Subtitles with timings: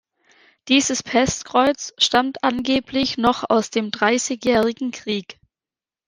[0.67, 5.39] Dieses Pestkreuz stammt angeblich noch aus dem Dreißigjährigen Krieg.